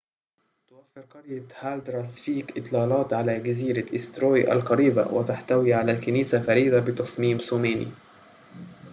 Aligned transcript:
توفر 0.69 1.01
قرية 1.01 1.45
هالدارسفيك 1.59 2.57
إطلالات 2.57 3.13
على 3.13 3.39
جزيرة 3.39 3.91
إيستروي 3.93 4.51
القريبة 4.51 5.07
وتحتوي 5.13 5.73
على 5.73 5.95
كنيسة 5.95 6.43
فريدة 6.43 6.79
بتصميم 6.79 7.37
ثماني 7.37 7.87